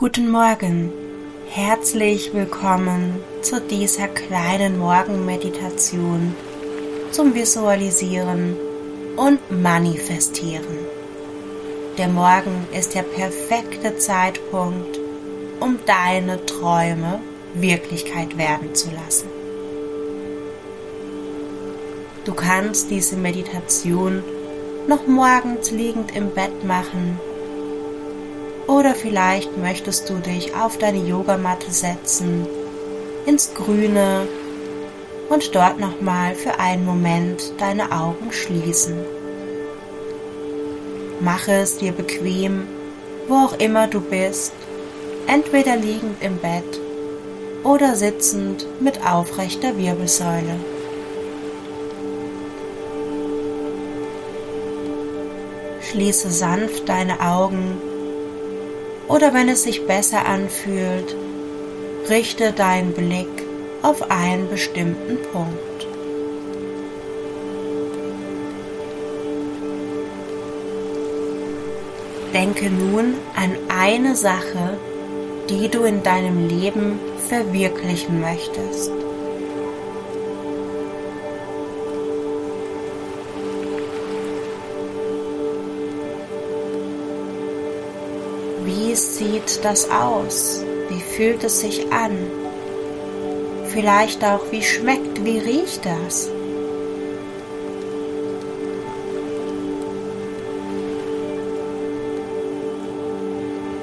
Guten 0.00 0.30
Morgen, 0.30 0.92
herzlich 1.48 2.32
willkommen 2.32 3.16
zu 3.42 3.60
dieser 3.60 4.06
kleinen 4.06 4.78
Morgenmeditation 4.78 6.36
zum 7.10 7.34
Visualisieren 7.34 8.56
und 9.16 9.40
Manifestieren. 9.50 10.86
Der 11.98 12.06
Morgen 12.06 12.68
ist 12.72 12.94
der 12.94 13.02
perfekte 13.02 13.96
Zeitpunkt, 13.96 15.00
um 15.58 15.80
deine 15.84 16.46
Träume 16.46 17.18
Wirklichkeit 17.54 18.38
werden 18.38 18.76
zu 18.76 18.92
lassen. 18.92 19.26
Du 22.24 22.34
kannst 22.34 22.88
diese 22.88 23.16
Meditation 23.16 24.22
noch 24.86 25.08
morgens 25.08 25.72
liegend 25.72 26.14
im 26.14 26.30
Bett 26.30 26.64
machen 26.64 27.18
oder 28.68 28.94
vielleicht 28.94 29.56
möchtest 29.56 30.08
du 30.08 30.18
dich 30.18 30.54
auf 30.54 30.78
deine 30.78 30.98
Yogamatte 30.98 31.72
setzen, 31.72 32.46
ins 33.26 33.54
Grüne 33.54 34.28
und 35.30 35.54
dort 35.54 35.80
nochmal 35.80 36.34
für 36.34 36.60
einen 36.60 36.84
Moment 36.84 37.52
deine 37.58 37.90
Augen 37.90 38.30
schließen. 38.30 38.98
Mache 41.20 41.52
es 41.52 41.78
dir 41.78 41.92
bequem, 41.92 42.68
wo 43.26 43.34
auch 43.34 43.58
immer 43.58 43.88
du 43.88 44.00
bist, 44.00 44.52
entweder 45.26 45.76
liegend 45.76 46.22
im 46.22 46.36
Bett 46.36 46.80
oder 47.64 47.96
sitzend 47.96 48.66
mit 48.80 49.04
aufrechter 49.04 49.76
Wirbelsäule. 49.76 50.60
Schließe 55.90 56.30
sanft 56.30 56.86
deine 56.88 57.18
Augen 57.20 57.80
oder 59.08 59.32
wenn 59.34 59.48
es 59.48 59.62
sich 59.62 59.86
besser 59.86 60.26
anfühlt, 60.26 61.16
richte 62.08 62.52
deinen 62.52 62.92
Blick 62.92 63.28
auf 63.82 64.10
einen 64.10 64.48
bestimmten 64.48 65.18
Punkt. 65.32 65.86
Denke 72.34 72.70
nun 72.70 73.14
an 73.34 73.56
eine 73.68 74.14
Sache, 74.14 74.78
die 75.48 75.68
du 75.68 75.84
in 75.84 76.02
deinem 76.02 76.46
Leben 76.46 77.00
verwirklichen 77.28 78.20
möchtest. 78.20 78.97
Wie 88.88 88.94
sieht 88.94 89.62
das 89.62 89.90
aus? 89.90 90.64
Wie 90.88 91.00
fühlt 91.00 91.44
es 91.44 91.60
sich 91.60 91.92
an? 91.92 92.16
Vielleicht 93.66 94.24
auch, 94.24 94.40
wie 94.50 94.62
schmeckt, 94.62 95.22
wie 95.26 95.38
riecht 95.38 95.84
das? 95.84 96.30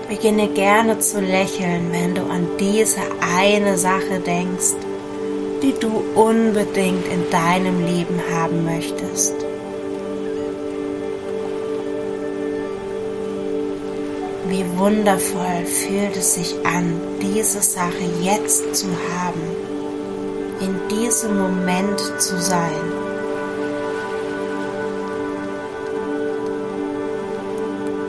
Beginne 0.09 0.47
gerne 0.47 0.97
zu 0.97 1.21
lächeln, 1.21 1.91
wenn 1.91 2.15
du 2.15 2.23
an 2.23 2.47
diese 2.59 3.01
eine 3.37 3.77
Sache 3.77 4.19
denkst, 4.25 4.73
die 5.61 5.75
du 5.79 6.03
unbedingt 6.15 7.05
in 7.09 7.29
deinem 7.29 7.85
Leben 7.85 8.19
haben 8.33 8.65
möchtest. 8.65 9.35
Wie 14.55 14.79
wundervoll 14.79 15.65
fühlt 15.65 16.15
es 16.15 16.35
sich 16.35 16.55
an, 16.65 16.93
diese 17.21 17.61
Sache 17.61 18.05
jetzt 18.21 18.73
zu 18.73 18.87
haben, 18.87 19.41
in 20.61 20.79
diesem 20.87 21.37
Moment 21.37 21.99
zu 22.19 22.39
sein. 22.39 22.71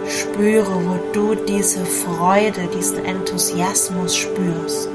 Spüre, 0.09 0.71
wo 0.87 1.13
du 1.13 1.35
diese 1.35 1.85
Freude, 1.85 2.69
diesen 2.73 3.05
Enthusiasmus 3.05 4.15
spürst. 4.15 4.89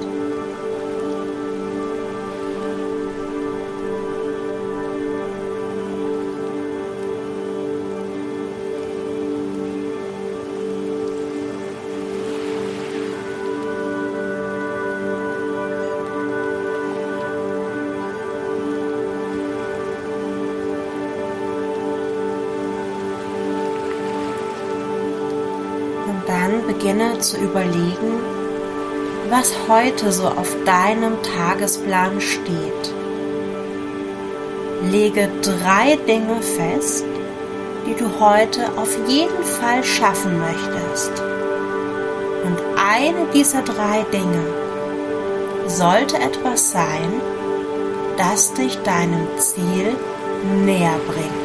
Dann 26.51 26.67
beginne 26.67 27.19
zu 27.19 27.37
überlegen, 27.37 28.19
was 29.29 29.53
heute 29.67 30.11
so 30.11 30.27
auf 30.27 30.55
deinem 30.65 31.21
Tagesplan 31.23 32.19
steht. 32.19 32.93
Lege 34.83 35.29
drei 35.41 35.95
Dinge 36.07 36.41
fest, 36.41 37.05
die 37.85 37.95
du 37.95 38.19
heute 38.19 38.61
auf 38.77 38.89
jeden 39.07 39.43
Fall 39.43 39.83
schaffen 39.83 40.39
möchtest. 40.39 41.11
Und 42.43 42.57
eine 42.77 43.27
dieser 43.33 43.61
drei 43.61 44.03
Dinge 44.11 44.43
sollte 45.67 46.17
etwas 46.17 46.71
sein, 46.71 47.21
das 48.17 48.53
dich 48.53 48.77
deinem 48.83 49.27
Ziel 49.37 49.95
näher 50.65 50.99
bringt. 51.07 51.40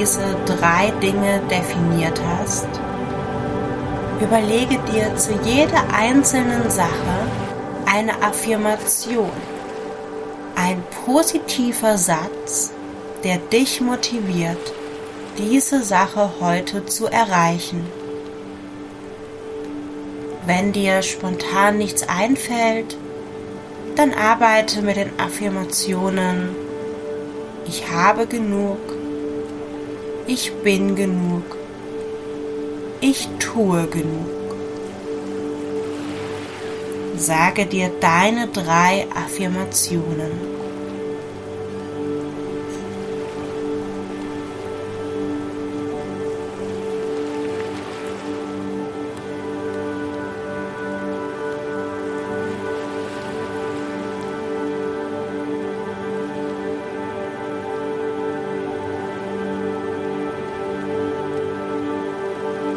Diese 0.00 0.34
drei 0.46 0.90
Dinge 1.02 1.42
definiert 1.50 2.18
hast, 2.26 2.68
überlege 4.20 4.78
dir 4.92 5.14
zu 5.16 5.32
jeder 5.44 5.82
einzelnen 5.92 6.70
Sache 6.70 7.26
eine 7.84 8.22
Affirmation, 8.22 9.30
ein 10.56 10.82
positiver 11.04 11.98
Satz, 11.98 12.72
der 13.24 13.36
dich 13.36 13.82
motiviert, 13.82 14.72
diese 15.36 15.82
Sache 15.82 16.30
heute 16.40 16.86
zu 16.86 17.06
erreichen. 17.06 17.86
Wenn 20.46 20.72
dir 20.72 21.02
spontan 21.02 21.76
nichts 21.76 22.08
einfällt, 22.08 22.96
dann 23.96 24.14
arbeite 24.14 24.80
mit 24.80 24.96
den 24.96 25.10
Affirmationen 25.20 26.56
Ich 27.66 27.90
habe 27.90 28.26
genug, 28.26 28.78
ich 30.30 30.52
bin 30.62 30.94
genug. 30.94 31.42
Ich 33.00 33.28
tue 33.40 33.88
genug. 33.88 34.28
Sage 37.16 37.66
dir 37.66 37.90
deine 38.00 38.46
drei 38.46 39.08
Affirmationen. 39.24 40.30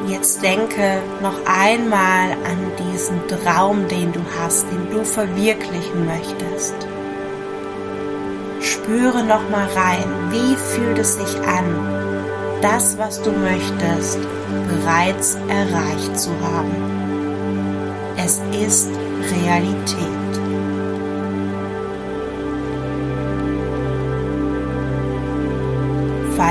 Jetzt 0.07 0.43
denke 0.43 1.01
noch 1.21 1.39
einmal 1.45 2.31
an 2.31 2.71
diesen 2.77 3.21
Traum, 3.27 3.87
den 3.87 4.11
du 4.11 4.19
hast, 4.37 4.65
den 4.69 4.89
du 4.91 5.05
verwirklichen 5.05 6.05
möchtest. 6.05 6.75
Spüre 8.59 9.23
noch 9.23 9.49
mal 9.49 9.67
rein, 9.75 10.05
wie 10.29 10.55
fühlt 10.55 10.97
es 10.97 11.15
sich 11.15 11.39
an, 11.47 12.13
das, 12.61 12.97
was 12.97 13.21
du 13.21 13.31
möchtest, 13.31 14.19
bereits 14.69 15.37
erreicht 15.47 16.17
zu 16.17 16.31
haben. 16.41 16.71
Es 18.17 18.41
ist 18.65 18.89
Realität. 19.31 20.22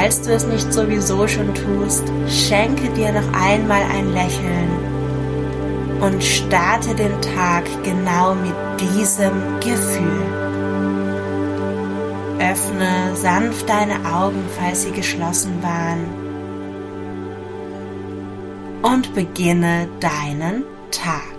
Falls 0.03 0.21
du 0.23 0.35
es 0.35 0.45
nicht 0.45 0.73
sowieso 0.73 1.29
schon 1.29 1.55
tust, 1.55 2.03
schenke 2.27 2.89
dir 2.95 3.13
noch 3.13 3.33
einmal 3.41 3.83
ein 3.83 4.13
Lächeln 4.13 4.69
und 6.01 6.25
starte 6.25 6.93
den 6.97 7.23
Tag 7.23 7.63
genau 7.85 8.35
mit 8.35 8.53
diesem 8.81 9.31
Gefühl. 9.61 10.27
Öffne 12.41 13.15
sanft 13.15 13.69
deine 13.69 13.95
Augen, 14.13 14.43
falls 14.59 14.83
sie 14.83 14.91
geschlossen 14.91 15.63
waren 15.63 16.05
und 18.83 19.15
beginne 19.15 19.87
deinen 20.01 20.65
Tag. 20.91 21.32